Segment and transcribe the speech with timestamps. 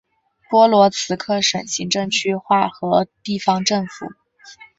[0.49, 4.07] 波罗兹克省行政区划和地方政府。